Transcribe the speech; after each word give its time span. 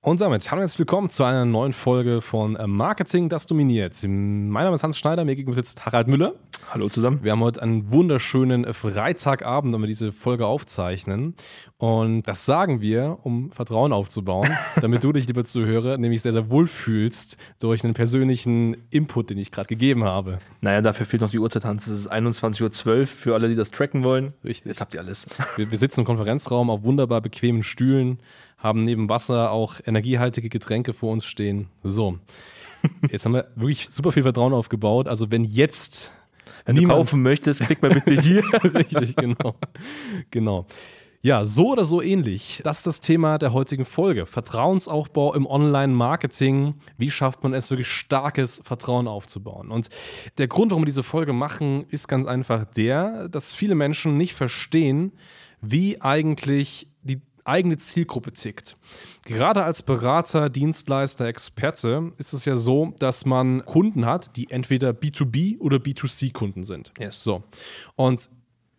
Und 0.00 0.20
damit 0.20 0.48
hallo 0.48 0.60
und 0.60 0.62
herzlich 0.62 0.78
willkommen 0.78 1.10
zu 1.10 1.24
einer 1.24 1.44
neuen 1.44 1.72
Folge 1.72 2.20
von 2.20 2.54
äh, 2.54 2.68
Marketing, 2.68 3.28
das 3.28 3.46
dominiert. 3.46 3.98
Mein 4.04 4.62
Name 4.62 4.74
ist 4.74 4.84
Hans 4.84 4.96
Schneider, 4.96 5.24
mir 5.24 5.34
gegenüber 5.34 5.56
sitzt 5.56 5.84
Harald 5.84 6.06
Müller. 6.06 6.34
Hallo 6.70 6.88
zusammen. 6.88 7.24
Wir 7.24 7.32
haben 7.32 7.40
heute 7.40 7.60
einen 7.60 7.90
wunderschönen 7.90 8.72
Freitagabend, 8.72 9.74
wenn 9.74 9.80
wir 9.80 9.88
diese 9.88 10.12
Folge 10.12 10.46
aufzeichnen. 10.46 11.34
Und 11.78 12.22
das 12.22 12.44
sagen 12.44 12.80
wir, 12.80 13.18
um 13.22 13.50
Vertrauen 13.50 13.92
aufzubauen, 13.92 14.48
damit 14.80 15.02
du 15.02 15.12
dich, 15.12 15.26
lieber 15.26 15.44
Zuhörer, 15.44 15.98
nämlich 15.98 16.22
sehr, 16.22 16.32
sehr 16.32 16.48
wohl 16.48 16.68
fühlst 16.68 17.36
durch 17.58 17.82
einen 17.82 17.94
persönlichen 17.94 18.76
Input, 18.90 19.30
den 19.30 19.38
ich 19.38 19.50
gerade 19.50 19.66
gegeben 19.66 20.04
habe. 20.04 20.38
Naja, 20.60 20.80
dafür 20.80 21.06
fehlt 21.06 21.22
noch 21.22 21.30
die 21.30 21.40
Uhrzeit, 21.40 21.64
Hans. 21.64 21.88
Es 21.88 22.00
ist 22.00 22.12
21.12 22.12 23.00
Uhr 23.00 23.06
für 23.06 23.34
alle, 23.34 23.48
die 23.48 23.56
das 23.56 23.72
tracken 23.72 24.04
wollen. 24.04 24.32
Richtig. 24.44 24.66
Jetzt 24.66 24.80
habt 24.80 24.94
ihr 24.94 25.00
alles. 25.00 25.26
Wir, 25.56 25.72
wir 25.72 25.78
sitzen 25.78 26.00
im 26.00 26.06
Konferenzraum 26.06 26.70
auf 26.70 26.84
wunderbar 26.84 27.20
bequemen 27.20 27.64
Stühlen 27.64 28.20
haben 28.58 28.84
neben 28.84 29.08
Wasser 29.08 29.50
auch 29.52 29.76
energiehaltige 29.86 30.48
Getränke 30.48 30.92
vor 30.92 31.12
uns 31.12 31.24
stehen. 31.24 31.68
So. 31.82 32.18
Jetzt 33.10 33.24
haben 33.24 33.34
wir 33.34 33.48
wirklich 33.54 33.88
super 33.88 34.12
viel 34.12 34.22
Vertrauen 34.22 34.52
aufgebaut. 34.52 35.08
Also 35.08 35.30
wenn 35.30 35.44
jetzt 35.44 36.12
wenn 36.64 36.76
niemand 36.76 36.92
du 36.92 36.96
kaufen 36.98 37.22
möchtest, 37.22 37.60
klick 37.60 37.82
mal 37.82 37.90
bitte 37.90 38.20
hier. 38.20 38.42
Richtig, 38.74 39.16
genau. 39.16 39.54
Genau. 40.30 40.66
Ja, 41.20 41.44
so 41.44 41.72
oder 41.72 41.84
so 41.84 42.00
ähnlich. 42.00 42.60
Das 42.62 42.78
ist 42.78 42.86
das 42.86 43.00
Thema 43.00 43.38
der 43.38 43.52
heutigen 43.52 43.84
Folge. 43.84 44.26
Vertrauensaufbau 44.26 45.34
im 45.34 45.46
Online-Marketing. 45.46 46.74
Wie 46.96 47.10
schafft 47.10 47.42
man 47.42 47.54
es, 47.54 47.70
wirklich 47.70 47.88
starkes 47.88 48.60
Vertrauen 48.64 49.08
aufzubauen? 49.08 49.70
Und 49.70 49.88
der 50.38 50.46
Grund, 50.46 50.70
warum 50.70 50.82
wir 50.82 50.86
diese 50.86 51.02
Folge 51.02 51.32
machen, 51.32 51.86
ist 51.88 52.06
ganz 52.06 52.26
einfach 52.26 52.64
der, 52.66 53.28
dass 53.28 53.50
viele 53.50 53.74
Menschen 53.74 54.16
nicht 54.16 54.34
verstehen, 54.34 55.12
wie 55.60 56.00
eigentlich 56.00 56.87
eigene 57.48 57.76
Zielgruppe 57.76 58.32
tickt. 58.32 58.76
Gerade 59.24 59.64
als 59.64 59.82
Berater, 59.82 60.50
Dienstleister, 60.50 61.26
Experte 61.26 62.12
ist 62.18 62.32
es 62.32 62.44
ja 62.44 62.56
so, 62.56 62.94
dass 62.98 63.24
man 63.24 63.64
Kunden 63.64 64.06
hat, 64.06 64.36
die 64.36 64.50
entweder 64.50 64.90
B2B 64.90 65.58
oder 65.58 65.78
B2C-Kunden 65.78 66.64
sind. 66.64 66.92
Yes. 66.98 67.24
So. 67.24 67.42
Und 67.96 68.30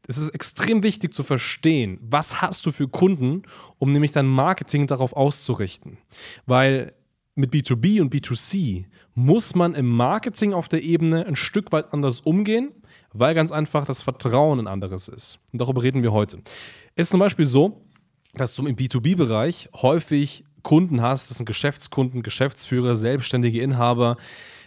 es 0.08 0.17
ist 0.17 0.30
extrem 0.30 0.81
wichtig 0.81 1.14
zu 1.14 1.22
verstehen, 1.22 2.00
was 2.02 2.42
hast 2.42 2.66
du 2.66 2.72
für 2.72 2.88
Kunden, 2.88 3.44
um 3.78 3.91
nämlich 3.91 4.12
dein 4.12 4.25
Marketing 4.25 4.88
darauf 4.88 5.13
auszurichten. 5.13 6.00
Weil 6.47 6.94
mit 7.36 7.53
B2B 7.53 8.01
und 8.01 8.13
B2C 8.13 8.86
muss 9.13 9.56
man 9.56 9.75
im 9.75 9.88
Marketing 9.88 10.53
auf 10.53 10.68
der 10.68 10.81
Ebene 10.81 11.25
ein 11.25 11.36
Stück 11.36 11.72
weit 11.72 11.94
anders 11.94 12.22
umgehen, 12.22 12.72
weil 13.13 13.36
ganz 13.36 13.51
einfach 13.51 13.86
das 13.86 14.01
Vertrauen 14.01 14.59
ein 14.59 14.68
anderes 14.68 15.07
ist. 15.07 15.40
Und 15.53 15.62
darüber 15.62 15.84
reden 15.84 16.01
wir 16.01 16.12
heute. 16.12 16.40
Es 16.96 17.03
ist 17.03 17.12
zum 17.12 17.19
Beispiel 17.19 17.46
so, 17.46 17.86
dass 18.39 18.55
du 18.55 18.66
im 18.66 18.75
B2B-Bereich 18.75 19.69
häufig 19.75 20.44
Kunden 20.63 21.01
hast, 21.01 21.29
das 21.29 21.38
sind 21.38 21.45
Geschäftskunden, 21.45 22.22
Geschäftsführer, 22.22 22.95
selbstständige 22.95 23.61
Inhaber, 23.61 24.17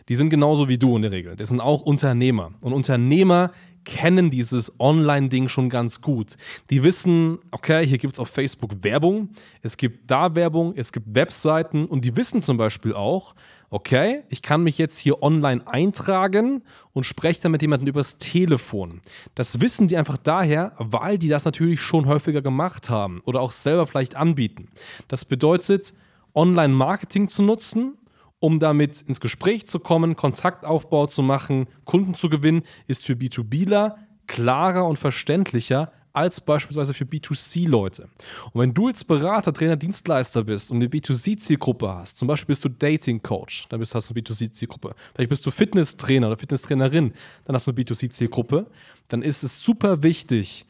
die 0.09 0.17
sind 0.17 0.31
genauso 0.31 0.69
wie 0.69 0.79
du 0.79 0.97
in 0.97 1.03
der 1.03 1.11
Regel. 1.11 1.37
Das 1.37 1.49
sind 1.49 1.61
auch 1.61 1.83
Unternehmer. 1.83 2.53
Und 2.61 2.73
Unternehmer 2.73 3.53
kennen 3.85 4.31
dieses 4.31 4.79
Online-Ding 4.81 5.49
schon 5.49 5.69
ganz 5.69 6.01
gut. 6.01 6.37
Die 6.71 6.83
wissen, 6.83 7.39
okay, 7.51 7.87
hier 7.87 7.99
gibt 7.99 8.15
es 8.15 8.19
auf 8.19 8.29
Facebook 8.29 8.83
Werbung, 8.83 9.31
es 9.61 9.77
gibt 9.77 10.11
da 10.11 10.35
Werbung, 10.35 10.75
es 10.77 10.93
gibt 10.93 11.15
Webseiten 11.15 11.87
und 11.87 12.05
die 12.05 12.17
wissen 12.17 12.43
zum 12.43 12.57
Beispiel 12.57 12.95
auch, 12.95 13.35
okay, 13.73 14.23
ich 14.29 14.43
kann 14.43 14.63
mich 14.63 14.77
jetzt 14.77 14.99
hier 14.99 15.23
online 15.23 15.67
eintragen 15.67 16.63
und 16.93 17.05
spreche 17.05 17.41
dann 17.41 17.53
mit 17.53 17.63
jemandem 17.63 17.89
übers 17.89 18.19
Telefon. 18.19 19.01
Das 19.35 19.63
wissen 19.63 19.89
die 19.89 19.97
einfach 19.97 20.19
daher, 20.19 20.73
weil 20.79 21.17
die 21.17 21.29
das 21.29 21.47
natürlich 21.47 21.81
schon 21.81 22.07
häufiger 22.07 22.43
gemacht 22.43 22.91
haben 22.91 23.23
oder 23.25 23.41
auch 23.41 23.51
selber 23.51 23.87
vielleicht 23.87 24.15
anbieten. 24.15 24.69
Das 25.09 25.25
bedeutet, 25.25 25.95
Online-Marketing 26.35 27.29
zu 27.29 27.43
nutzen, 27.43 27.95
um 28.41 28.61
damit 28.61 29.01
ins 29.01 29.21
Gespräch 29.21 29.67
zu 29.67 29.81
kommen, 29.81 30.17
Kontaktaufbau 30.17 31.07
zu 31.07 31.23
machen, 31.23 31.67
Kunden 31.87 32.13
zu 32.13 32.29
gewinnen, 32.29 32.65
ist 32.89 33.07
für 33.07 33.15
B2Bler 33.15 33.95
klarer 34.27 34.87
und 34.87 34.99
verständlicher 34.99 35.93
als 36.13 36.41
beispielsweise 36.41 36.95
für 36.95 37.05
B2C-Leute. 37.05 38.09
Und 38.53 38.61
wenn 38.61 38.75
du 38.75 38.89
jetzt 38.89 39.07
Berater, 39.07 39.53
Trainer, 39.53 39.77
Dienstleister 39.77 40.45
bist 40.45 40.71
und 40.71 40.77
eine 40.77 40.87
B2C-Zielgruppe 40.87 41.89
hast, 41.89 42.19
zum 42.19 42.29
Beispiel 42.29 42.49
bist 42.49 42.65
du 42.65 42.69
Dating-Coach, 42.69 43.69
dann 43.69 43.81
bist, 43.81 43.95
hast 43.95 44.11
du 44.11 44.15
eine 44.15 44.23
B2C-Zielgruppe. 44.23 44.95
Vielleicht 45.15 45.31
bist 45.31 45.47
du 45.47 45.51
Fitnesstrainer 45.51 46.27
oder 46.29 46.37
Fitnesstrainerin, 46.37 47.13
dann 47.45 47.57
hast 47.57 47.67
du 47.67 47.71
eine 47.71 47.81
B2C-Zielgruppe. 47.81 48.67
Dann 49.09 49.23
ist 49.23 49.43
es 49.43 49.63
super 49.63 50.03
wichtig, 50.03 50.67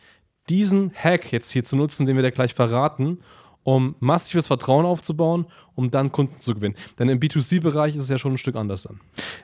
diesen 0.48 0.92
Hack 0.94 1.32
jetzt 1.32 1.50
hier 1.50 1.64
zu 1.64 1.76
nutzen, 1.76 2.06
den 2.06 2.16
wir 2.16 2.22
dir 2.22 2.32
gleich 2.32 2.54
verraten, 2.54 3.18
um 3.64 3.94
massives 4.00 4.48
Vertrauen 4.48 4.86
aufzubauen 4.86 5.46
um 5.74 5.90
dann 5.90 6.12
Kunden 6.12 6.40
zu 6.40 6.54
gewinnen. 6.54 6.74
Denn 6.98 7.08
im 7.08 7.18
B2C-Bereich 7.18 7.96
ist 7.96 8.04
es 8.04 8.08
ja 8.08 8.18
schon 8.18 8.34
ein 8.34 8.38
Stück 8.38 8.56
anders 8.56 8.82
dann. 8.82 9.00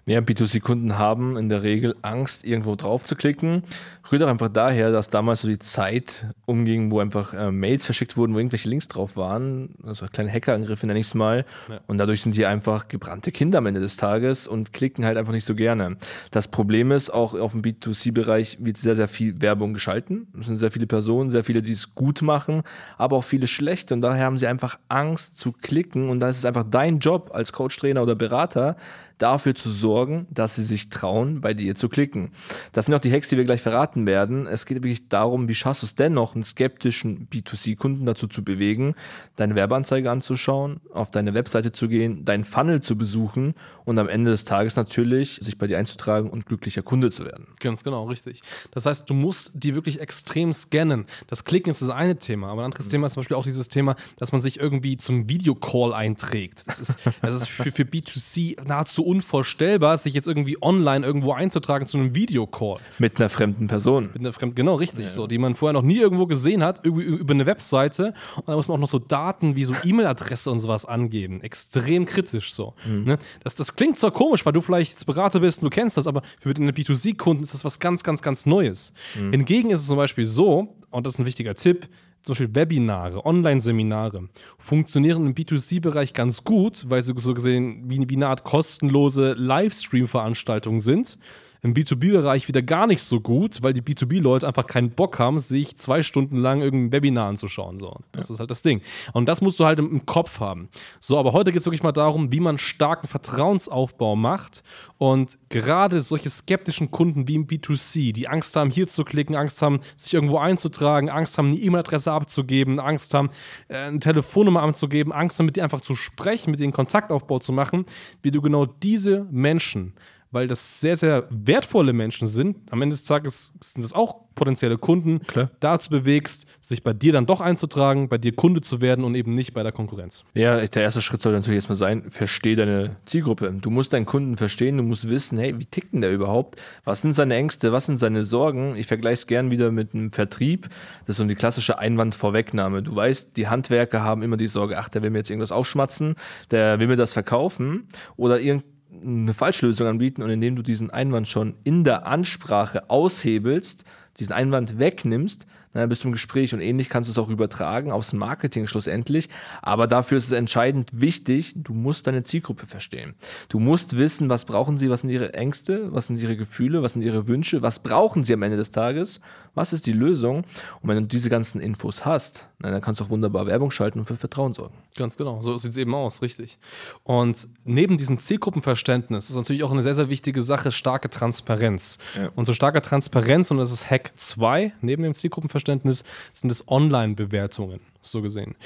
Ja, 0.07 0.21
B2C-Kunden 0.21 0.99
haben 0.99 1.37
in 1.37 1.49
der 1.49 1.63
Regel 1.63 1.97
Angst, 2.03 2.45
irgendwo 2.45 2.77
drauf 2.77 3.05
zu 3.05 3.17
klicken. 3.17 3.63
Rührt 4.11 4.23
auch 4.23 4.29
einfach 4.29 4.49
daher, 4.49 4.91
dass 4.91 5.11
damals 5.11 5.43
so 5.43 5.49
die 5.49 5.59
Zeit 5.59 6.27
umging, 6.47 6.91
wo 6.91 7.01
einfach 7.01 7.35
äh, 7.35 7.51
Mails 7.51 7.85
verschickt 7.85 8.17
wurden, 8.17 8.35
wo 8.35 8.39
irgendwelche 8.39 8.69
Links 8.69 8.89
drauf 8.89 9.17
waren. 9.17 9.75
Also 9.85 10.07
kleine 10.07 10.33
Hackerangriffe 10.33 10.87
nenne 10.87 10.99
ich 10.99 11.07
es 11.07 11.15
mal. 11.15 11.45
Ja. 11.69 11.81
Und 11.87 11.99
dadurch 11.99 12.23
sind 12.23 12.37
die 12.37 12.47
einfach 12.47 12.89
gebrannte 12.89 13.33
Kinder 13.33 13.59
am 13.59 13.67
Ende 13.67 13.81
des 13.81 13.97
Tages 13.97 14.49
und 14.49 14.73
klicken 14.73 15.05
halt 15.05 15.19
einfach 15.19 15.33
nicht 15.33 15.45
so 15.45 15.55
gerne. 15.55 15.97
Das 16.31 16.49
Problem 16.49 16.91
ist, 16.91 17.11
auch 17.11 17.35
auf 17.35 17.53
dem 17.53 17.63
B2C-Bereich 17.63 18.59
wird 18.61 18.77
sehr, 18.77 18.95
sehr 18.95 19.09
viel 19.09 19.41
Werbung 19.41 19.75
geschalten. 19.75 20.29
Es 20.39 20.47
sind 20.47 20.57
sehr 20.57 20.71
viele 20.71 20.87
Personen, 20.87 21.31
sehr 21.31 21.45
viele, 21.45 21.63
die 21.63 21.73
es 21.73 21.95
gut 21.95 22.23
machen, 22.23 22.63
aber 22.97 23.17
auch 23.17 23.25
viele 23.25 23.47
schlecht. 23.47 23.93
Und 23.93 24.01
daher 24.01 24.25
haben 24.25 24.39
sie 24.39 24.47
einfach 24.47 24.79
Angst 24.89 25.39
zu 25.39 25.53
klicken 25.53 26.09
und 26.09 26.18
und 26.19 26.23
da 26.23 26.29
ist 26.31 26.39
es 26.39 26.45
einfach 26.45 26.65
dein 26.69 26.99
Job 26.99 27.31
als 27.33 27.53
Coach, 27.53 27.77
Trainer 27.77 28.03
oder 28.03 28.17
Berater, 28.17 28.75
dafür 29.19 29.55
zu 29.55 29.71
sorgen, 29.71 30.27
dass 30.31 30.57
sie 30.57 30.65
sich 30.65 30.89
trauen, 30.89 31.41
bei 31.41 31.55
dir 31.55 31.75
zu 31.75 31.89
klicken. 31.89 32.31
Das 32.73 32.87
sind 32.87 32.95
auch 32.95 33.01
die 33.01 33.13
Hacks, 33.13 33.29
die 33.29 33.37
wir 33.37 33.45
gleich 33.45 33.61
verraten 33.61 34.07
werden. 34.07 34.47
Es 34.47 34.67
geht 34.67 34.79
wirklich 34.79 35.09
darum, 35.09 35.49
wie 35.49 35.55
schaffst 35.55 35.83
du 35.83 35.87
es 35.87 35.95
dennoch, 35.95 36.35
einen 36.35 36.45
skeptischen 36.45 37.29
B2C-Kunden 37.29 38.07
dazu 38.07 38.27
zu 38.29 38.45
bewegen, 38.45 38.95
deine 39.37 39.55
Werbeanzeige 39.55 40.11
anzuschauen, 40.11 40.81
auf 40.93 41.11
deine 41.11 41.35
Webseite 41.35 41.73
zu 41.73 41.89
gehen, 41.89 42.25
deinen 42.25 42.45
Funnel 42.45 42.81
zu 42.81 42.97
besuchen 42.97 43.55
und 43.85 43.99
am 43.99 44.09
Ende 44.09 44.31
des 44.31 44.45
Tages 44.45 44.77
natürlich 44.77 45.39
sich 45.43 45.59
bei 45.59 45.67
dir 45.67 45.79
einzutragen 45.79 46.31
und 46.31 46.47
glücklicher 46.47 46.83
Kunde 46.83 47.11
zu 47.11 47.25
werden. 47.25 47.49
Ganz 47.61 47.85
genau, 47.85 48.05
richtig. 48.05 48.43
Das 48.71 48.87
heißt, 48.87 49.09
du 49.09 49.15
musst 49.15 49.53
die 49.55 49.75
wirklich 49.75 50.01
extrem 50.01 50.53
scannen. 50.53 51.07
Das 51.27 51.45
Klicken 51.45 51.71
ist 51.71 51.83
das 51.83 51.91
eine 51.91 52.19
Thema, 52.19 52.49
aber 52.49 52.63
ein 52.63 52.67
anderes 52.67 52.87
mhm. 52.87 52.91
Thema 52.91 53.07
ist 53.07 53.15
zum 53.15 53.23
Beispiel 53.23 53.37
auch 53.37 53.45
dieses 53.45 53.69
Thema, 53.69 53.97
dass 54.17 54.33
man 54.33 54.41
sich 54.41 54.61
irgendwie 54.61 54.97
zum 54.97 55.29
Videocall 55.29 55.93
einträgt. 55.95 56.65
Das 56.67 56.79
ist, 56.79 56.99
das 57.23 57.35
ist 57.35 57.49
für, 57.49 57.71
für 57.71 57.85
B2C 57.85 58.63
nahezu 58.65 59.08
unvorstellbar, 59.09 59.97
sich 59.97 60.13
jetzt 60.13 60.29
irgendwie 60.29 60.59
online 60.61 61.05
irgendwo 61.05 61.33
einzutragen 61.33 61.87
zu 61.87 61.97
einem 61.97 62.15
Videocall. 62.15 62.79
Mit 62.99 63.17
einer 63.17 63.31
fremden 63.31 63.67
Person. 63.67 64.11
Mit 64.13 64.21
einer 64.21 64.35
fremden, 64.35 64.55
genau, 64.55 64.75
richtig 64.75 65.07
ja. 65.07 65.11
so, 65.11 65.27
die 65.27 65.39
man 65.39 65.55
vorher 65.55 65.73
noch 65.73 65.83
nie 65.83 65.97
irgendwo 65.97 66.27
gesehen 66.27 66.63
hat, 66.63 66.85
irgendwie 66.85 67.05
über 67.05 67.33
eine 67.33 67.47
Webseite. 67.47 68.13
Und 68.37 68.49
da 68.49 68.55
muss 68.55 68.69
man 68.69 68.77
auch 68.77 68.81
noch 68.83 68.89
so 68.89 68.99
Daten 68.99 69.57
wie 69.57 69.65
so 69.65 69.75
E-Mail-Adresse 69.83 70.51
und 70.51 70.59
sowas 70.59 70.85
angeben. 70.85 71.41
Extrem 71.41 72.05
kritisch 72.05 72.53
so. 72.53 72.75
Mhm. 72.87 73.05
Ne? 73.05 73.19
Das, 73.43 73.55
das 73.55 73.75
klingt 73.75 73.99
zwar 73.99 74.11
komisch, 74.11 74.45
weil 74.45 74.53
du 74.53 74.61
vielleicht 74.61 74.93
jetzt 74.93 75.07
Berater 75.07 75.41
bist 75.41 75.63
und 75.63 75.65
du 75.65 75.71
kennst 75.71 75.97
das, 75.97 76.07
aber 76.07 76.21
für 76.39 76.53
den 76.53 76.71
B2C-Kunden 76.71 77.43
ist 77.43 77.55
das 77.55 77.65
was 77.65 77.79
ganz, 77.79 78.05
ganz, 78.05 78.21
ganz 78.21 78.45
Neues. 78.45 78.93
Mhm. 79.19 79.31
Hingegen 79.31 79.71
ist 79.71 79.81
es 79.81 79.87
zum 79.87 79.97
Beispiel 79.97 80.27
so, 80.27 80.69
und 80.91 81.07
das 81.07 81.15
ist 81.15 81.21
ein 81.21 81.27
wichtiger 81.27 81.55
Tipp, 81.55 81.89
zum 82.23 82.33
Beispiel 82.33 82.55
Webinare, 82.55 83.25
Online-Seminare, 83.25 84.29
funktionieren 84.59 85.27
im 85.27 85.35
B2C-Bereich 85.35 86.15
ganz 86.15 86.45
gut, 86.45 86.85
weil 86.89 87.03
sie 87.03 87.15
so 87.17 87.35
gesehen 87.35 87.85
wie, 87.89 88.17
eine 88.17 88.29
Art 88.29 88.45
kostenlose 88.45 89.35
Livestream-Veranstaltungen 89.35 90.81
sind 90.81 91.19
im 91.63 91.75
B2B-Bereich 91.75 92.47
wieder 92.49 92.63
gar 92.63 92.87
nicht 92.87 93.03
so 93.03 93.21
gut, 93.21 93.63
weil 93.63 93.73
die 93.73 93.83
B2B-Leute 93.83 94.47
einfach 94.47 94.67
keinen 94.67 94.91
Bock 94.91 95.19
haben, 95.19 95.39
sich 95.39 95.77
zwei 95.77 96.03
Stunden 96.03 96.37
lang 96.37 96.61
irgendein 96.61 96.93
Webinar 96.93 97.29
anzuschauen. 97.29 97.79
So. 97.79 97.97
Das 98.13 98.29
ja. 98.29 98.35
ist 98.35 98.41
halt 98.41 98.51
das 98.51 98.63
Ding. 98.63 98.81
Und 99.13 99.27
das 99.27 99.41
musst 99.41 99.59
du 99.59 99.65
halt 99.65 99.79
im, 99.79 100.07
Kopf 100.07 100.41
haben. 100.41 100.69
So, 101.01 101.19
aber 101.19 101.33
heute 101.33 101.51
geht 101.51 101.61
es 101.61 101.67
wirklich 101.67 101.83
mal 101.83 101.93
darum, 101.93 102.33
wie 102.33 102.41
man 102.41 102.57
starken 102.57 103.09
Vertrauensaufbau 103.09 104.17
macht. 104.17 104.63
Und 104.97 105.39
gerade 105.49 106.01
solche 106.03 106.31
skeptischen 106.31 106.91
Kunden 106.91 107.29
wie 107.29 107.35
im 107.35 107.47
B2C, 107.47 108.13
die 108.13 108.29
Angst 108.29 108.55
haben, 108.57 108.71
hier 108.71 108.87
zu 108.87 109.05
klicken, 109.05 109.35
Angst 109.35 109.61
haben, 109.61 109.81
sich 109.97 110.15
irgendwo 110.15 110.39
einzutragen, 110.39 111.11
Angst 111.11 111.37
haben, 111.37 111.49
eine 111.49 111.57
E-Mail-Adresse 111.57 112.13
abzugeben, 112.13 112.81
Angst 112.81 113.13
haben, 113.13 113.31
äh, 113.69 113.77
eine 113.77 113.99
Telefonnummer 113.99 114.63
anzugeben, 114.63 115.13
Angst 115.13 115.39
haben, 115.39 115.47
mit 115.47 115.57
dir 115.57 115.65
einfach 115.65 115.81
zu 115.81 115.95
sprechen, 115.95 116.53
mit 116.53 116.61
denen 116.61 116.73
Kontaktaufbau 116.73 117.41
zu 117.41 117.53
machen, 117.53 117.85
wie 118.23 118.31
du 118.31 118.41
genau 118.41 118.67
diese 118.67 119.27
Menschen 119.31 119.95
weil 120.31 120.47
das 120.47 120.81
sehr, 120.81 120.97
sehr 120.97 121.27
wertvolle 121.31 121.93
Menschen 121.93 122.27
sind. 122.27 122.73
Am 122.73 122.83
Ende 122.83 122.95
des 122.95 123.05
Tages 123.05 123.55
sind 123.63 123.83
das 123.83 123.93
auch 123.93 124.29
potenzielle 124.35 124.79
Kunden, 124.79 125.21
Klar. 125.27 125.51
dazu 125.61 125.91
bewegst, 125.91 126.47
sich 126.61 126.83
bei 126.85 126.93
dir 126.93 127.13
dann 127.13 127.27
doch 127.27 127.41
einzutragen, 127.41 128.09
bei 128.09 128.19
dir 128.19 128.35
Kunde 128.35 128.61
zu 128.61 128.81
werden 128.81 129.05
und 129.05 129.15
eben 129.17 129.35
nicht 129.35 129.53
bei 129.53 129.63
der 129.65 129.73
Konkurrenz. 129.73 130.25
Ja, 130.35 130.65
der 130.65 130.83
erste 130.83 131.03
Schritt 131.03 131.23
soll 131.23 131.33
natürlich 131.33 131.57
erstmal 131.57 131.77
sein, 131.77 132.11
versteh 132.11 132.55
deine 132.55 132.97
Zielgruppe. 133.07 133.53
Du 133.61 133.71
musst 133.71 133.93
deinen 133.93 134.07
Kunden 134.07 134.37
verstehen, 134.37 134.77
du 134.77 134.85
musst 134.85 135.09
wissen, 135.09 135.39
hey, 135.39 135.59
wie 135.59 135.65
tickt 135.65 135.93
denn 135.93 136.03
der 136.03 136.13
überhaupt? 136.13 136.61
Was 136.85 137.01
sind 137.01 137.15
seine 137.15 137.35
Ängste, 137.35 137.73
was 137.73 137.87
sind 137.87 137.99
seine 137.99 138.23
Sorgen? 138.23 138.77
Ich 138.77 138.87
vergleiche 138.87 139.15
es 139.15 139.27
gern 139.27 139.51
wieder 139.51 139.73
mit 139.73 139.93
einem 139.93 140.13
Vertrieb. 140.13 140.69
Das 141.07 141.15
ist 141.15 141.17
so 141.17 141.25
die 141.25 141.35
klassische 141.35 141.79
Einwandvorwegnahme. 141.79 142.83
Du 142.83 142.95
weißt, 142.95 143.37
die 143.37 143.49
Handwerker 143.49 144.03
haben 144.03 144.23
immer 144.23 144.37
die 144.37 144.47
Sorge, 144.47 144.79
ach, 144.79 144.89
der 144.89 145.03
will 145.03 145.11
mir 145.11 145.19
jetzt 145.19 145.31
irgendwas 145.31 145.53
aufschmatzen, 145.53 146.15
der 146.53 146.79
will 146.79 146.87
mir 146.87 146.97
das 146.97 147.13
verkaufen 147.13 147.89
oder 148.17 148.41
irgendein 148.41 148.78
eine 148.91 149.35
Falschlösung 149.35 149.87
anbieten 149.87 150.23
und 150.23 150.31
indem 150.31 150.57
du 150.57 150.63
diesen 150.63 150.91
Einwand 150.91 151.29
schon 151.29 151.55
in 151.65 151.85
der 151.85 152.07
Ansprache 152.07 152.89
aushebelst, 152.91 153.85
diesen 154.19 154.33
Einwand 154.33 154.79
wegnimmst, 154.79 155.47
dann 155.79 155.89
bist 155.89 156.05
du 156.05 156.09
im 156.09 156.13
Gespräch 156.13 156.55
und 156.55 156.61
ähnlich 156.61 156.89
kannst 156.89 157.09
du 157.09 157.13
es 157.13 157.19
auch 157.19 157.31
übertragen 157.31 157.91
aufs 157.91 158.13
Marketing 158.13 158.67
schlussendlich. 158.67 159.29
Aber 159.63 159.87
dafür 159.87 160.19
ist 160.19 160.27
es 160.27 160.33
entscheidend 160.33 160.91
wichtig, 160.93 161.55
du 161.57 161.75
musst 161.75 162.07
deine 162.07 162.23
Zielgruppe 162.23 162.67
verstehen. 162.67 163.15
Du 163.49 163.59
musst 163.59 163.97
wissen, 163.97 164.29
was 164.29 164.45
brauchen 164.45 164.79
sie, 164.79 164.91
was 164.91 165.01
sind 165.01 165.11
ihre 165.11 165.35
Ängste, 165.35 165.93
was 165.93 166.07
sind 166.07 166.21
ihre 166.21 166.37
Gefühle, 166.37 166.83
was 166.83 166.93
sind 166.93 167.03
ihre 167.03 167.27
Wünsche, 167.27 167.63
was 167.63 167.79
brauchen 167.79 168.25
sie 168.25 168.35
am 168.35 168.43
Ende 168.43 168.57
des 168.57 168.71
Tages, 168.71 169.21
was 169.55 169.73
ist 169.73 169.87
die 169.87 169.93
Lösung. 169.93 170.45
Und 170.81 170.89
wenn 170.89 170.97
du 170.99 171.07
diese 171.07 171.29
ganzen 171.31 171.61
Infos 171.61 172.05
hast, 172.05 172.49
dann 172.61 172.81
kannst 172.81 173.01
du 173.01 173.05
auch 173.05 173.11
wunderbar 173.11 173.47
Werbung 173.47 173.71
schalten 173.71 174.01
und 174.01 174.07
für 174.07 174.17
Vertrauen 174.17 174.53
sorgen. 174.53 174.75
Ganz 174.97 175.17
genau, 175.17 175.43
so 175.43 175.57
sieht 175.59 175.73
es 175.73 175.77
eben 175.77 175.95
aus, 175.95 176.23
richtig. 176.23 176.59
Und 177.05 177.47
neben 177.65 177.99
diesem 177.99 178.19
Zielgruppenverständnis 178.19 179.31
ist 179.31 179.37
natürlich 179.37 179.63
auch 179.63 179.73
eine 179.73 179.83
sehr, 179.83 179.95
sehr 179.95 180.09
wichtige 180.09 180.43
Sache, 180.43 180.73
starke 180.73 181.09
Transparenz. 181.11 181.99
Ja. 182.17 182.31
Und 182.35 182.47
so 182.47 182.55
starke 182.55 182.81
Transparenz, 182.81 183.51
und 183.51 183.59
das 183.59 183.73
ist 183.73 183.91
Hack 183.91 184.13
2, 184.17 184.73
neben 184.81 185.03
dem 185.03 185.15
Zielgruppenverständnis, 185.15 185.68
Verständnis 185.69 186.05
sind 186.33 186.51
es 186.51 186.67
Online-Bewertungen, 186.69 187.81
so 188.01 188.23
gesehen. 188.23 188.57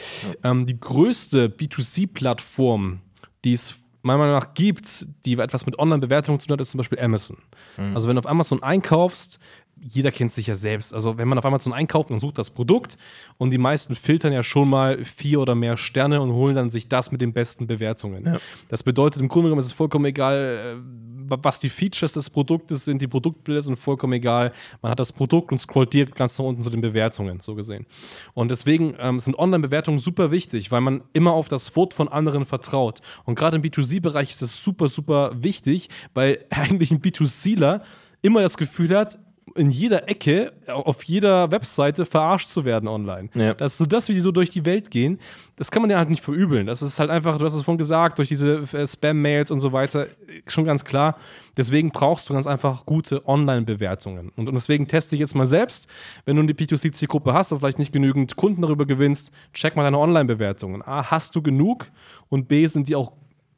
Ja. 0.43 0.51
Ähm, 0.51 0.67
die 0.67 0.79
größte 0.79 1.49
B2C-Plattform, 1.49 3.01
die 3.45 3.55
es 3.55 3.75
meiner 4.03 4.19
Meinung 4.19 4.35
nach 4.35 4.55
gibt, 4.55 5.07
die 5.27 5.35
etwas 5.35 5.67
mit 5.67 5.79
Online-Bewertungen 5.79 6.39
zu 6.39 6.47
tun 6.47 6.55
hat, 6.55 6.61
ist 6.61 6.71
zum 6.71 6.79
Beispiel 6.79 7.01
Amazon. 7.01 7.39
Mhm. 7.77 7.95
Also 7.95 8.09
wenn 8.09 8.17
du 8.17 8.21
auf 8.21 8.29
Amazon 8.29 8.63
einkaufst, 8.63 9.39
jeder 9.85 10.13
kennt 10.13 10.31
sich 10.31 10.47
ja 10.47 10.55
selbst. 10.55 10.95
Also 10.95 11.19
wenn 11.19 11.27
man 11.27 11.39
auf 11.39 11.45
Amazon 11.45 11.73
einkauft 11.73 12.13
und 12.13 12.21
sucht 12.21 12.39
das 12.39 12.51
Produkt 12.51 12.97
und 13.37 13.51
die 13.51 13.59
meisten 13.59 13.97
filtern 13.97 14.33
ja 14.33 14.45
schon 14.45 14.69
mal 14.69 15.05
vier 15.05 15.41
oder 15.41 15.57
mehr 15.57 15.77
Sterne 15.77 16.21
und 16.21 16.33
holen 16.33 16.55
dann 16.55 16.71
sich 16.71 16.89
das 16.89 17.11
mit 17.11 17.21
den 17.21 17.33
besten 17.33 17.67
Bewertungen. 17.67 18.25
Ja. 18.25 18.39
Das 18.69 18.85
bedeutet 18.85 19.21
im 19.21 19.29
Grunde 19.29 19.49
genommen 19.49 19.61
ist 19.61 19.67
es 19.67 19.73
vollkommen 19.73 20.05
egal, 20.05 20.37
äh, 20.37 21.12
was 21.43 21.59
die 21.59 21.69
Features 21.69 22.13
des 22.13 22.31
Produktes 22.31 22.85
sind, 22.85 23.03
die 23.03 23.07
Produktbilder 23.07 23.63
sind 23.63 23.77
vollkommen 23.77 24.15
egal. 24.15 24.53
Man 24.81 24.91
hat 24.91 24.99
das 24.99 25.13
Produkt 25.13 25.53
und 25.53 25.59
scrollt 25.59 25.93
direkt 25.93 26.17
ganz 26.17 26.39
nach 26.39 26.47
unten 26.47 26.63
zu 26.63 26.71
den 26.71 26.81
Bewertungen, 26.81 27.41
so 27.41 27.55
gesehen. 27.55 27.87
Und 28.35 28.51
deswegen 28.51 28.95
ähm, 28.99 29.21
sind 29.21 29.39
Online-Bewertungen 29.39 29.99
super 29.99 30.31
wichtig, 30.31 30.71
weil 30.71 30.81
man 30.81 31.03
immer 31.13 31.33
auf 31.33 31.49
das 31.49 31.75
Wort 31.77 31.95
von 31.95 32.09
anderen 32.09 32.45
vertraut. 32.45 33.01
Und 33.25 33.35
gerade 33.35 33.57
im 33.57 33.63
B2C-Bereich 33.63 34.31
ist 34.31 34.43
das 34.43 34.63
super, 34.63 34.89
super 34.89 35.33
wichtig, 35.35 35.89
weil 36.15 36.45
eigentlich 36.51 36.91
ein 36.91 37.01
B2Cler 37.01 37.83
immer 38.23 38.43
das 38.43 38.57
Gefühl 38.57 38.97
hat, 38.97 39.19
in 39.55 39.71
jeder 39.71 40.09
Ecke, 40.09 40.53
auf 40.67 41.05
jeder 41.05 41.51
Webseite 41.51 42.07
verarscht 42.07 42.49
zu 42.49 42.65
werden 42.65 42.89
online. 42.89 43.29
Ja. 43.35 43.55
Das 43.55 43.73
ist 43.73 43.79
so 43.79 43.87
das, 43.87 44.09
wie 44.09 44.13
die 44.13 44.21
so 44.21 44.33
durch 44.33 44.51
die 44.51 44.65
Welt 44.65 44.91
gehen. 44.91 45.19
Das 45.57 45.71
kann 45.71 45.83
man 45.83 45.91
ja 45.91 45.99
halt 45.99 46.11
nicht 46.11 46.23
verübeln. 46.23 46.67
Das 46.67 46.83
ist 46.83 46.99
halt 46.99 47.11
einfach, 47.11 47.39
du 47.39 47.45
hast 47.45 47.55
es 47.55 47.63
vorhin 47.63 47.79
gesagt, 47.79 48.19
durch 48.19 48.29
diese 48.29 48.65
äh, 48.73 48.87
Spam-Mails 48.87 49.51
und 49.51 49.61
so 49.61 49.73
weiter, 49.73 50.07
schon 50.47 50.65
ganz 50.65 50.85
klar. 50.85 51.17
Deswegen 51.57 51.91
brauchst 51.91 52.29
du 52.29 52.35
ganz 52.35 52.47
einfach 52.47 52.87
gute 52.87 53.27
Online-Bewertungen. 53.29 54.31
Und, 54.37 54.49
und, 54.49 54.55
deswegen 54.55 54.89
teste 54.89 55.15
ich 55.15 55.21
jetzt 55.21 55.35
mal 55.35 55.47
selbst, 55.47 55.89
wenn 56.25 56.37
du 56.37 56.43
eine 56.43 56.53
P2C-Zielgruppe 56.53 57.33
hast 57.33 57.53
und 57.53 57.61
vielleicht 57.61 57.79
nicht 57.79 57.93
genügend 57.93 58.37
Kunden 58.37 58.63
darüber 58.63 58.87
gewinnst, 58.87 59.33
check 59.53 59.77
mal 59.77 59.83
deine 59.83 59.99
Online-Bewertungen. 59.99 60.83
A, 60.83 61.11
hast 61.11 61.37
du 61.37 61.43
genug? 61.43 61.87
Und 62.29 62.49
B, 62.49 62.67
sind 62.67 62.89
die 62.89 62.97
auch 62.97 63.13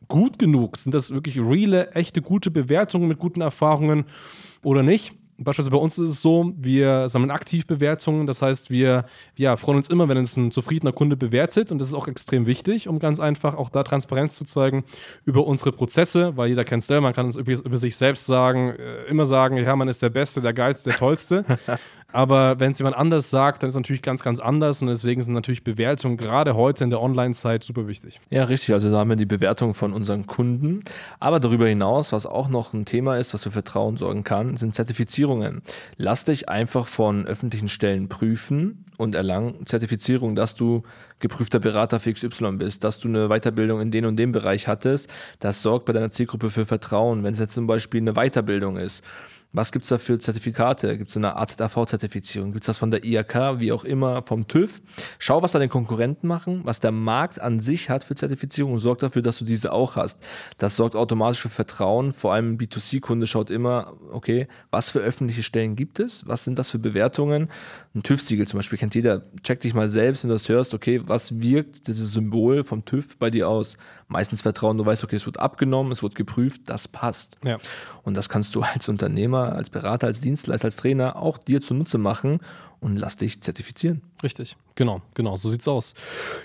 gut 0.09 0.39
genug? 0.39 0.77
Sind 0.77 0.95
das 0.95 1.13
wirklich 1.13 1.39
reale, 1.39 1.93
echte, 1.93 2.21
gute 2.23 2.51
Bewertungen 2.51 3.09
mit 3.09 3.19
guten 3.19 3.41
Erfahrungen 3.41 4.05
oder 4.63 4.83
nicht? 4.83 5.15
Beispielsweise 5.39 5.71
bei 5.71 5.83
uns 5.83 5.99
ist 5.99 6.09
es 6.09 6.23
so, 6.23 6.53
wir 6.57 7.09
sammeln 7.09 7.31
Aktivbewertungen. 7.31 8.27
Das 8.27 8.43
heißt, 8.43 8.71
wir 8.71 9.05
ja, 9.37 9.57
freuen 9.57 9.79
uns 9.79 9.89
immer, 9.89 10.09
wenn 10.09 10.19
uns 10.19 10.37
ein 10.37 10.51
zufriedener 10.51 10.93
Kunde 10.93 11.17
bewertet. 11.17 11.73
Und 11.73 11.79
das 11.79 11.89
ist 11.89 11.95
auch 11.95 12.09
extrem 12.09 12.47
wichtig, 12.47 12.89
um 12.89 12.99
ganz 12.99 13.21
einfach 13.21 13.55
auch 13.55 13.69
da 13.69 13.83
Transparenz 13.83 14.37
zu 14.37 14.45
zeigen 14.45 14.85
über 15.25 15.47
unsere 15.47 15.73
Prozesse, 15.73 16.37
weil 16.37 16.49
jeder 16.49 16.65
kennt 16.65 16.83
es 16.83 16.87
selber. 16.87 17.03
Man 17.03 17.15
kann 17.15 17.29
es 17.29 17.37
über, 17.37 17.53
über, 17.53 17.77
sich 17.77 17.97
selbst 17.97 18.27
sagen, 18.27 18.71
äh, 18.71 19.05
immer 19.05 19.27
sagen, 19.27 19.57
ja, 19.57 19.75
man 19.75 19.89
ist 19.89 20.03
der 20.03 20.11
Beste, 20.11 20.41
der 20.41 20.53
Geilste, 20.53 20.91
der 20.91 20.99
Tollste. 20.99 21.45
Aber 22.15 22.61
wenn 22.61 22.71
es 22.71 22.79
jemand 22.79 22.97
anders 22.97 23.29
sagt, 23.29 23.63
dann 23.63 23.69
ist 23.69 23.75
es 23.75 23.79
natürlich 23.79 24.01
ganz, 24.01 24.23
ganz 24.23 24.39
anders. 24.39 24.81
Und 24.81 24.87
deswegen 24.87 25.21
sind 25.23 25.35
natürlich 25.35 25.65
Bewertungen 25.65 26.17
gerade 26.17 26.55
heute 26.55 26.85
in 26.85 26.91
der 26.91 27.03
Online-Zeit 27.03 27.65
super 27.65 27.89
wichtig. 27.89 28.21
Ja, 28.31 28.45
richtig. 28.45 28.73
Also 28.73 28.89
da 28.89 28.99
haben 28.99 29.11
wir 29.11 29.17
die 29.17 29.27
Bewertung 29.27 29.75
von 29.75 29.93
unseren 29.93 30.27
Kunden. 30.27 30.85
Aber 31.19 31.41
darüber 31.41 31.67
hinaus, 31.67 32.13
was 32.13 32.25
auch 32.25 32.49
noch 32.49 32.73
ein 32.73 32.85
Thema 32.85 33.19
ist, 33.19 33.35
was 33.35 33.43
für 33.43 33.51
Vertrauen 33.51 33.97
sorgen 33.97 34.23
kann, 34.23 34.57
sind 34.57 34.77
Zertifizierungen. 34.77 35.63
Lass 35.97 36.25
dich 36.25 36.49
einfach 36.49 36.87
von 36.87 37.27
öffentlichen 37.27 37.69
Stellen 37.69 38.09
prüfen 38.09 38.85
und 38.97 39.17
erlang 39.17 39.67
Zertifizierung, 39.67 40.37
dass 40.37 40.55
du 40.55 40.85
geprüfter 41.19 41.59
Berater 41.59 41.99
für 41.99 42.13
XY 42.13 42.53
bist, 42.59 42.85
dass 42.85 43.01
du 43.01 43.09
eine 43.09 43.27
Weiterbildung 43.27 43.81
in 43.81 43.91
den 43.91 44.05
und 44.05 44.17
dem 44.17 44.31
Bereich 44.31 44.69
hattest. 44.69 45.11
Das 45.41 45.63
sorgt 45.63 45.87
bei 45.87 45.93
deiner 45.93 46.11
Zielgruppe 46.11 46.51
für 46.51 46.65
Vertrauen. 46.65 47.25
Wenn 47.25 47.33
es 47.33 47.41
jetzt 47.41 47.55
zum 47.55 47.67
Beispiel 47.67 48.01
eine 48.01 48.13
Weiterbildung 48.13 48.77
ist, 48.77 49.03
was 49.55 49.71
gibt 49.71 49.85
es 49.85 49.89
da 49.89 49.99
für 49.99 50.19
Zertifikate? 50.19 50.99
Gibt 50.99 51.11
es 51.11 51.17
eine 51.17 51.37
AZAV-Zertifizierung? 51.37 52.53
Gibt 52.53 52.65
es 52.65 52.67
das 52.67 52.79
von 52.79 52.91
der 52.91 53.05
IAK, 53.05 53.61
wie 53.61 53.71
auch 53.71 53.85
immer, 53.85 54.23
vom 54.27 54.49
TÜV? 54.49 54.83
Schau, 55.21 55.43
was 55.43 55.53
da 55.53 55.61
den 55.61 55.69
Konkurrenten 55.69 56.27
machen, 56.27 56.63
was 56.65 56.81
der 56.81 56.91
Markt 56.91 57.41
an 57.41 57.61
sich 57.61 57.89
hat 57.89 58.03
für 58.03 58.17
Zertifizierung 58.17 58.73
und 58.73 58.79
sorg 58.81 58.99
dafür, 58.99 59.23
dass 59.23 59.39
du 59.39 59.45
diese 59.45 59.73
auch 59.73 59.95
hast. 59.95 60.19
Das 60.59 60.75
sorgt 60.75 60.97
automatisch 60.97 61.41
für 61.41 61.51
Vertrauen. 61.51 62.13
Vor 62.13 62.35
allem 62.35 62.55
ein 62.55 62.59
B2C-Kunde 62.59 63.29
schaut 63.29 63.49
immer, 63.49 63.95
okay, 64.11 64.49
was 64.71 64.91
für 64.91 64.99
öffentliche 64.99 65.45
Stellen 65.45 65.77
gibt 65.77 66.01
es? 66.01 66.27
Was 66.27 66.43
sind 66.43 66.59
das 66.59 66.71
für 66.71 66.81
Bewertungen? 66.81 67.49
Ein 67.95 68.03
TÜV-Siegel 68.03 68.49
zum 68.49 68.59
Beispiel 68.59 68.79
kennt 68.79 68.97
jeder. 68.97 69.23
Check 69.45 69.61
dich 69.61 69.73
mal 69.73 69.89
selbst, 69.89 70.25
wenn 70.25 70.31
du 70.31 70.35
das 70.35 70.49
hörst, 70.49 70.75
okay, 70.75 71.01
was 71.07 71.41
wirkt 71.41 71.87
dieses 71.87 72.13
Symbol 72.13 72.65
vom 72.65 72.85
TÜV 72.85 73.17
bei 73.19 73.31
dir 73.31 73.49
aus? 73.49 73.77
Meistens 74.09 74.43
Vertrauen, 74.43 74.79
du 74.79 74.85
weißt, 74.85 75.05
okay, 75.05 75.17
es 75.17 75.27
wird 75.27 75.39
abgenommen, 75.39 75.93
es 75.93 76.03
wird 76.03 76.17
geprüft, 76.17 76.63
das 76.67 76.89
passt. 76.89 77.37
Ja. 77.45 77.59
Und 78.03 78.17
das 78.17 78.29
kannst 78.29 78.55
du 78.55 78.63
als 78.63 78.89
Unternehmer, 78.89 79.44
als 79.53 79.71
Berater, 79.71 80.07
als 80.07 80.21
Dienstleister, 80.21 80.67
als 80.67 80.77
Trainer 80.77 81.17
auch 81.17 81.39
dir 81.39 81.61
zunutze 81.61 81.99
machen 81.99 82.41
und 82.81 82.97
lass 82.97 83.17
dich 83.17 83.41
zertifizieren. 83.41 84.03
Richtig, 84.23 84.57
genau, 84.75 85.03
genau, 85.15 85.37
so 85.37 85.49
sieht's 85.49 85.69
aus. 85.69 85.95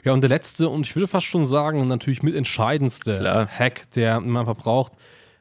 Ja, 0.03 0.13
und 0.13 0.21
der 0.21 0.29
letzte 0.29 0.69
und 0.69 0.85
ich 0.85 0.95
würde 0.95 1.07
fast 1.07 1.25
schon 1.25 1.45
sagen, 1.45 1.87
natürlich 1.87 2.23
mit 2.23 2.35
entscheidendste 2.35 3.17
Klar. 3.17 3.47
Hack, 3.47 3.91
der 3.91 4.19
man 4.19 4.37
einfach 4.37 4.61
braucht, 4.61 4.93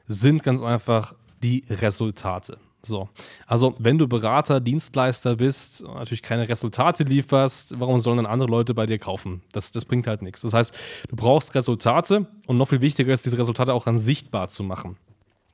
sind 0.07 0.43
ganz 0.43 0.63
einfach 0.63 1.15
die 1.43 1.65
Resultate. 1.71 2.59
So, 2.81 3.09
also 3.47 3.75
wenn 3.79 3.99
du 3.99 4.07
Berater, 4.07 4.61
Dienstleister 4.61 5.37
bist, 5.37 5.83
natürlich 5.83 6.23
keine 6.23 6.49
Resultate 6.49 7.03
lieferst, 7.05 7.79
warum 7.79 7.99
sollen 7.99 8.19
dann 8.19 8.27
andere 8.27 8.49
Leute 8.49 8.73
bei 8.73 8.87
dir 8.87 8.99
kaufen? 8.99 9.43
Das, 9.53 9.73
das 9.73 9.85
bringt 9.85 10.07
halt 10.07 10.23
nichts. 10.23 10.43
Das 10.43 10.55
heißt, 10.55 10.75
du 11.09 11.17
brauchst 11.17 11.55
Resultate 11.55 12.27
und 12.47 12.57
noch 12.57 12.69
viel 12.69 12.81
wichtiger 12.81 13.13
ist, 13.13 13.27
diese 13.27 13.37
Resultate 13.37 13.75
auch 13.75 13.85
dann 13.85 13.99
sichtbar 13.99 14.49
zu 14.49 14.63
machen. 14.63 14.97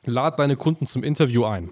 Lad 0.07 0.39
deine 0.39 0.57
Kunden 0.57 0.87
zum 0.87 1.03
Interview 1.03 1.45
ein. 1.45 1.71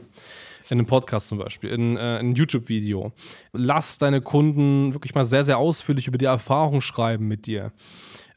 In 0.70 0.78
einem 0.78 0.86
Podcast 0.86 1.28
zum 1.28 1.38
Beispiel, 1.38 1.70
in, 1.70 1.96
äh, 1.96 2.14
in 2.14 2.26
einem 2.26 2.34
YouTube-Video. 2.34 3.12
Lass 3.52 3.98
deine 3.98 4.20
Kunden 4.20 4.94
wirklich 4.94 5.14
mal 5.14 5.24
sehr, 5.24 5.44
sehr 5.44 5.58
ausführlich 5.58 6.06
über 6.06 6.18
die 6.18 6.24
Erfahrung 6.24 6.80
schreiben 6.80 7.28
mit 7.28 7.46
dir. 7.46 7.72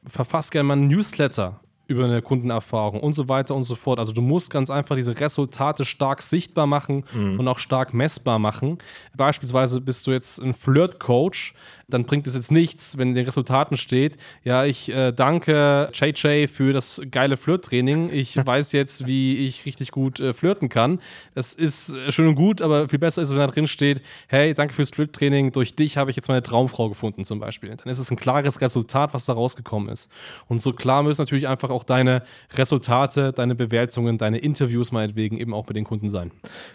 Verfass 0.05 0.51
gerne 0.51 0.67
mal 0.67 0.73
einen 0.73 0.87
Newsletter 0.87 1.61
über 1.87 2.05
eine 2.05 2.21
Kundenerfahrung 2.21 2.99
und 2.99 3.13
so 3.13 3.29
weiter 3.29 3.55
und 3.55 3.63
so 3.63 3.75
fort. 3.75 3.99
Also 3.99 4.11
du 4.11 4.21
musst 4.21 4.49
ganz 4.49 4.69
einfach 4.69 4.95
diese 4.95 5.19
Resultate 5.19 5.85
stark 5.85 6.21
sichtbar 6.21 6.67
machen 6.67 7.03
mhm. 7.13 7.39
und 7.39 7.47
auch 7.47 7.59
stark 7.59 7.93
messbar 7.93 8.39
machen. 8.39 8.79
Beispielsweise 9.15 9.81
bist 9.81 10.07
du 10.07 10.11
jetzt 10.11 10.39
ein 10.41 10.53
Flirt-Coach, 10.53 11.53
dann 11.87 12.05
bringt 12.05 12.25
es 12.25 12.33
jetzt 12.33 12.51
nichts, 12.51 12.97
wenn 12.97 13.09
in 13.09 13.15
den 13.15 13.25
Resultaten 13.25 13.77
steht, 13.77 14.17
ja, 14.43 14.65
ich 14.65 14.89
äh, 14.89 15.11
danke 15.11 15.89
JJ 15.93 16.47
für 16.47 16.73
das 16.73 17.01
geile 17.11 17.37
Flirt-Training. 17.37 18.09
Ich 18.11 18.35
weiß 18.45 18.71
jetzt, 18.71 19.05
wie 19.05 19.45
ich 19.45 19.65
richtig 19.65 19.91
gut 19.91 20.19
äh, 20.19 20.33
flirten 20.33 20.69
kann. 20.69 20.99
Das 21.35 21.53
ist 21.53 21.89
äh, 21.89 22.11
schön 22.11 22.27
und 22.27 22.35
gut, 22.35 22.61
aber 22.61 22.89
viel 22.89 22.99
besser 22.99 23.21
ist, 23.21 23.31
wenn 23.31 23.37
da 23.37 23.47
drin 23.47 23.67
steht, 23.67 24.01
hey, 24.27 24.53
danke 24.53 24.73
fürs 24.73 24.89
Flirt-Training, 24.89 25.51
durch 25.51 25.75
dich 25.75 25.97
habe 25.97 26.09
ich 26.09 26.15
jetzt 26.15 26.27
meine 26.27 26.41
Traumfrau 26.41 26.89
gefunden 26.89 27.23
zum 27.23 27.39
Beispiel. 27.39 27.75
Dann 27.75 27.87
ist 27.87 27.99
es 27.99 28.09
ein 28.09 28.17
klares 28.17 28.61
Resultat, 28.61 29.13
was 29.13 29.25
da 29.25 29.33
rausgekommen 29.33 29.89
ist. 29.89 30.11
Und 30.47 30.61
so 30.61 30.73
klar 30.73 31.03
müssen 31.03 31.21
natürlich 31.21 31.47
einfach 31.47 31.69
auch 31.75 31.83
deine 31.83 32.23
Resultate, 32.57 33.33
deine 33.33 33.53
Bewertungen, 33.53 34.17
deine 34.17 34.39
Interviews 34.39 34.91
meinetwegen 34.91 35.37
eben 35.37 35.53
auch 35.53 35.65
bei 35.65 35.73
den 35.73 35.83
Kunden 35.83 36.09
sein. 36.09 36.31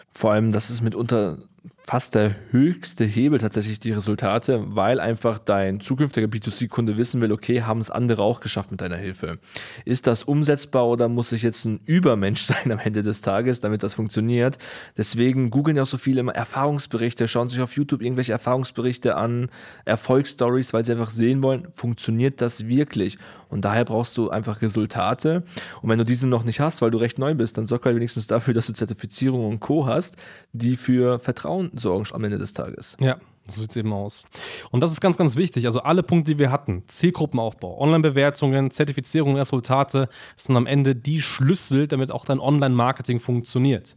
Vor 0.08 0.32
allem, 0.32 0.52
das 0.52 0.70
ist 0.70 0.82
mitunter 0.82 1.38
fast 1.90 2.14
der 2.14 2.36
höchste 2.52 3.04
Hebel 3.04 3.40
tatsächlich 3.40 3.80
die 3.80 3.90
Resultate, 3.90 4.62
weil 4.76 5.00
einfach 5.00 5.38
dein 5.38 5.80
zukünftiger 5.80 6.28
B2C-Kunde 6.28 6.96
wissen 6.96 7.20
will, 7.20 7.32
okay, 7.32 7.62
haben 7.62 7.80
es 7.80 7.90
andere 7.90 8.22
auch 8.22 8.38
geschafft 8.38 8.70
mit 8.70 8.80
deiner 8.80 8.96
Hilfe. 8.96 9.40
Ist 9.84 10.06
das 10.06 10.22
umsetzbar 10.22 10.86
oder 10.86 11.08
muss 11.08 11.32
ich 11.32 11.42
jetzt 11.42 11.64
ein 11.64 11.80
Übermensch 11.86 12.42
sein 12.44 12.70
am 12.70 12.78
Ende 12.78 13.02
des 13.02 13.22
Tages, 13.22 13.58
damit 13.58 13.82
das 13.82 13.94
funktioniert? 13.94 14.56
Deswegen 14.96 15.50
googeln 15.50 15.76
ja 15.76 15.82
auch 15.82 15.86
so 15.86 15.98
viele 15.98 16.20
immer 16.20 16.32
Erfahrungsberichte, 16.32 17.26
schauen 17.26 17.48
sich 17.48 17.60
auf 17.60 17.74
YouTube 17.74 18.02
irgendwelche 18.02 18.30
Erfahrungsberichte 18.30 19.16
an, 19.16 19.48
Erfolgsstories, 19.84 20.72
weil 20.72 20.84
sie 20.84 20.92
einfach 20.92 21.10
sehen 21.10 21.42
wollen, 21.42 21.66
funktioniert 21.72 22.40
das 22.40 22.68
wirklich? 22.68 23.18
Und 23.48 23.64
daher 23.64 23.84
brauchst 23.84 24.16
du 24.16 24.30
einfach 24.30 24.62
Resultate. 24.62 25.42
Und 25.82 25.90
wenn 25.90 25.98
du 25.98 26.04
diese 26.04 26.28
noch 26.28 26.44
nicht 26.44 26.60
hast, 26.60 26.82
weil 26.82 26.92
du 26.92 26.98
recht 26.98 27.18
neu 27.18 27.34
bist, 27.34 27.58
dann 27.58 27.66
sorg 27.66 27.84
halt 27.84 27.96
wenigstens 27.96 28.28
dafür, 28.28 28.54
dass 28.54 28.68
du 28.68 28.74
Zertifizierung 28.74 29.44
und 29.44 29.58
Co. 29.58 29.86
hast, 29.86 30.16
die 30.52 30.76
für 30.76 31.18
Vertrauen 31.18 31.72
sorgen 31.80 32.06
am 32.12 32.24
Ende 32.24 32.38
des 32.38 32.52
Tages. 32.52 32.96
Ja. 33.00 33.16
So 33.46 33.60
sieht 33.60 33.70
es 33.70 33.76
eben 33.76 33.92
aus. 33.92 34.24
Und 34.70 34.80
das 34.80 34.92
ist 34.92 35.00
ganz, 35.00 35.16
ganz 35.16 35.36
wichtig. 35.36 35.66
Also 35.66 35.80
alle 35.80 36.02
Punkte, 36.02 36.32
die 36.32 36.38
wir 36.38 36.52
hatten, 36.52 36.84
Zielgruppenaufbau, 36.86 37.80
Online-Bewertungen, 37.80 38.70
Zertifizierung, 38.70 39.36
Resultate, 39.36 40.08
sind 40.36 40.56
am 40.56 40.66
Ende 40.66 40.94
die 40.94 41.20
Schlüssel, 41.20 41.88
damit 41.88 42.12
auch 42.12 42.24
dein 42.24 42.38
Online-Marketing 42.38 43.18
funktioniert. 43.18 43.96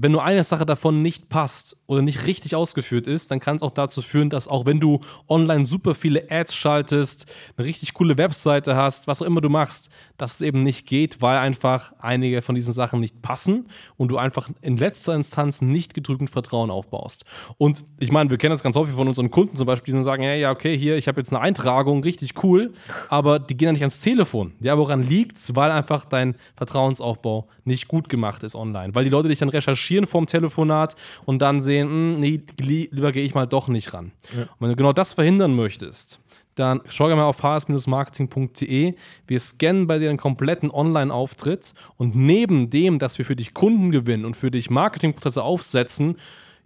Wenn 0.00 0.12
nur 0.12 0.22
eine 0.22 0.44
Sache 0.44 0.64
davon 0.64 1.02
nicht 1.02 1.28
passt 1.28 1.76
oder 1.88 2.02
nicht 2.02 2.24
richtig 2.24 2.54
ausgeführt 2.54 3.08
ist, 3.08 3.32
dann 3.32 3.40
kann 3.40 3.56
es 3.56 3.62
auch 3.62 3.72
dazu 3.72 4.00
führen, 4.00 4.30
dass 4.30 4.46
auch 4.46 4.64
wenn 4.64 4.78
du 4.78 5.00
online 5.26 5.66
super 5.66 5.96
viele 5.96 6.30
Ads 6.30 6.54
schaltest, 6.54 7.26
eine 7.56 7.66
richtig 7.66 7.94
coole 7.94 8.16
Webseite 8.16 8.76
hast, 8.76 9.08
was 9.08 9.20
auch 9.20 9.26
immer 9.26 9.40
du 9.40 9.48
machst, 9.48 9.90
dass 10.16 10.34
es 10.34 10.40
eben 10.42 10.62
nicht 10.62 10.86
geht, 10.86 11.20
weil 11.20 11.38
einfach 11.38 11.94
einige 11.98 12.42
von 12.42 12.54
diesen 12.54 12.72
Sachen 12.72 13.00
nicht 13.00 13.22
passen 13.22 13.66
und 13.96 14.06
du 14.06 14.18
einfach 14.18 14.48
in 14.60 14.76
letzter 14.76 15.16
Instanz 15.16 15.62
nicht 15.62 15.94
genügend 15.94 16.30
Vertrauen 16.30 16.70
aufbaust. 16.70 17.24
Und 17.56 17.82
ich 17.98 18.12
meine, 18.12 18.30
wir 18.30 18.38
kennen 18.38 18.52
das 18.52 18.62
ganz 18.62 18.76
häufig 18.76 18.94
von 18.94 19.08
unseren 19.08 19.32
Kunden 19.32 19.56
zum 19.56 19.66
Beispiel, 19.66 19.94
die 19.94 20.02
sagen, 20.04 20.22
hey, 20.22 20.40
ja, 20.40 20.52
okay, 20.52 20.78
hier, 20.78 20.96
ich 20.96 21.08
habe 21.08 21.20
jetzt 21.20 21.32
eine 21.32 21.40
Eintragung, 21.40 22.04
richtig 22.04 22.44
cool, 22.44 22.72
aber 23.08 23.40
die 23.40 23.56
gehen 23.56 23.66
dann 23.66 23.74
nicht 23.74 23.82
ans 23.82 23.98
Telefon. 23.98 24.52
Ja, 24.60 24.78
woran 24.78 25.02
liegt's? 25.02 25.56
Weil 25.56 25.72
einfach 25.72 26.04
dein 26.04 26.36
Vertrauensaufbau 26.54 27.48
nicht 27.64 27.88
gut 27.88 28.08
gemacht 28.08 28.44
ist 28.44 28.54
online, 28.54 28.94
weil 28.94 29.02
die 29.02 29.10
Leute 29.10 29.28
dich 29.28 29.40
dann 29.40 29.48
recherchieren 29.48 29.87
recherchieren 29.88 30.06
vorm 30.06 30.26
Telefonat 30.26 30.96
und 31.24 31.40
dann 31.40 31.60
sehen, 31.60 31.88
mh, 31.88 32.14
hm, 32.14 32.20
nee, 32.20 32.40
lieber 32.58 33.12
gehe 33.12 33.24
ich 33.24 33.34
mal 33.34 33.46
doch 33.46 33.68
nicht 33.68 33.94
ran. 33.94 34.12
Ja. 34.34 34.42
Und 34.42 34.48
wenn 34.60 34.68
du 34.70 34.76
genau 34.76 34.92
das 34.92 35.14
verhindern 35.14 35.54
möchtest, 35.54 36.20
dann 36.54 36.80
schau 36.88 37.06
gerne 37.06 37.22
mal 37.22 37.28
auf 37.28 37.42
hs-marketing.de. 37.42 38.94
Wir 39.26 39.40
scannen 39.40 39.86
bei 39.86 39.98
dir 39.98 40.08
einen 40.08 40.18
kompletten 40.18 40.70
Online-Auftritt 40.70 41.72
und 41.96 42.16
neben 42.16 42.68
dem, 42.68 42.98
dass 42.98 43.18
wir 43.18 43.24
für 43.24 43.36
dich 43.36 43.54
Kunden 43.54 43.90
gewinnen 43.90 44.24
und 44.24 44.36
für 44.36 44.50
dich 44.50 44.68
Marketingprozesse 44.68 45.42
aufsetzen, 45.42 46.16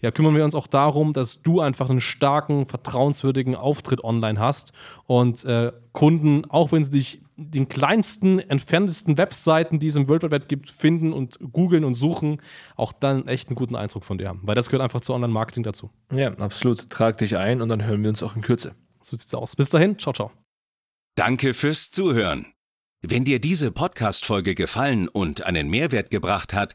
ja, 0.03 0.11
kümmern 0.11 0.35
wir 0.35 0.45
uns 0.45 0.55
auch 0.57 0.67
darum, 0.67 1.13
dass 1.13 1.43
du 1.43 1.61
einfach 1.61 1.89
einen 1.89 2.01
starken, 2.01 2.67
vertrauenswürdigen 2.67 3.55
Auftritt 3.55 4.03
online 4.03 4.39
hast 4.39 4.73
und 5.07 5.45
äh, 5.45 5.73
Kunden, 5.93 6.45
auch 6.47 6.73
wenn 6.73 6.83
sie 6.83 6.91
dich 6.91 7.23
den 7.37 7.69
kleinsten, 7.69 8.39
entferntesten 8.39 9.17
Webseiten, 9.17 9.79
die 9.79 9.87
es 9.87 9.97
im 9.97 10.09
World 10.09 10.25
Wide 10.25 10.33
Web 10.33 10.49
gibt, 10.49 10.71
finden 10.71 11.13
und 11.13 11.39
googeln 11.53 11.85
und 11.85 11.95
suchen, 11.95 12.43
auch 12.77 12.93
dann 12.93 13.27
echt 13.29 13.49
einen 13.49 13.57
guten 13.57 13.77
Eindruck 13.77 14.05
von 14.05 14.19
dir 14.19 14.29
haben. 14.29 14.41
Weil 14.43 14.55
das 14.55 14.69
gehört 14.69 14.83
einfach 14.83 15.01
zu 15.01 15.15
Online-Marketing 15.15 15.63
dazu. 15.63 15.91
Ja, 16.13 16.33
absolut. 16.39 16.91
Trag 16.91 17.19
dich 17.19 17.37
ein 17.37 17.63
und 17.63 17.69
dann 17.69 17.85
hören 17.85 18.03
wir 18.03 18.11
uns 18.11 18.23
auch 18.23 18.37
in 18.37 18.43
Kürze. 18.43 18.75
So 19.01 19.17
sieht's 19.17 19.35
aus. 19.35 19.57
Bis 19.57 19.71
dahin, 19.71 19.99
ciao, 19.99 20.13
ciao. 20.13 20.31
Danke 21.15 21.55
fürs 21.55 21.91
Zuhören. 21.91 22.53
Wenn 23.03 23.25
dir 23.25 23.41
diese 23.41 23.73
Podcast-Folge 23.73 24.55
gefallen 24.55 25.09
und 25.09 25.45
einen 25.45 25.69
Mehrwert 25.69 26.11
gebracht 26.11 26.55
hat, 26.55 26.75